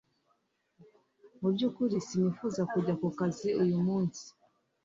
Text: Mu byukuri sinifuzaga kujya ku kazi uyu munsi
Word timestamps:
Mu 1.39 1.47
byukuri 1.53 1.95
sinifuzaga 2.07 2.69
kujya 2.73 2.93
ku 3.01 3.07
kazi 3.17 3.49
uyu 3.63 3.77
munsi 3.85 4.25